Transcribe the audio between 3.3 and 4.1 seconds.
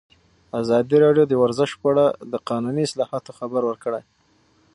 خبر ورکړی.